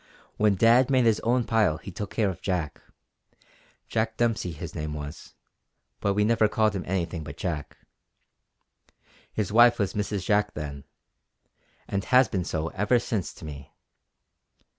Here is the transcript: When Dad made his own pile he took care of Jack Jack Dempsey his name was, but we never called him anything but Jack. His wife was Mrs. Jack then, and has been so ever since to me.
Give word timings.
When 0.37 0.55
Dad 0.55 0.89
made 0.89 1.05
his 1.05 1.19
own 1.19 1.43
pile 1.43 1.77
he 1.77 1.91
took 1.91 2.09
care 2.09 2.31
of 2.31 2.41
Jack 2.41 2.81
Jack 3.87 4.17
Dempsey 4.17 4.51
his 4.51 4.73
name 4.73 4.95
was, 4.95 5.35
but 5.99 6.15
we 6.15 6.25
never 6.25 6.47
called 6.47 6.75
him 6.75 6.81
anything 6.87 7.23
but 7.23 7.37
Jack. 7.37 7.77
His 9.31 9.51
wife 9.51 9.77
was 9.77 9.93
Mrs. 9.93 10.25
Jack 10.25 10.55
then, 10.55 10.85
and 11.87 12.03
has 12.05 12.27
been 12.27 12.45
so 12.45 12.69
ever 12.69 12.97
since 12.97 13.31
to 13.35 13.45
me. 13.45 13.75